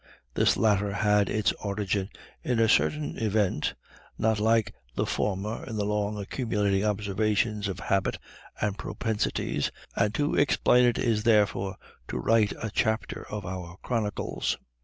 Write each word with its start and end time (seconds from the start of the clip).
This 0.33 0.57
latter 0.57 0.93
had 0.93 1.29
its 1.29 1.51
origin 1.63 2.09
in 2.43 2.57
a 2.59 2.67
certain 2.67 3.19
event, 3.19 3.75
not 4.17 4.39
like 4.39 4.73
the 4.95 5.05
former 5.05 5.63
in 5.67 5.75
the 5.75 5.85
long 5.85 6.17
accumulating 6.17 6.83
observation 6.83 7.69
of 7.69 7.79
habits 7.79 8.17
and 8.59 8.79
propensities, 8.79 9.69
and 9.95 10.11
to 10.15 10.33
explain 10.33 10.85
it 10.85 10.99
therefore 11.23 11.73
is 11.73 11.77
to 12.07 12.17
write 12.17 12.51
a 12.59 12.71
chapter 12.73 13.27
of 13.29 13.45
our 13.45 13.77
chronicles. 13.83 14.57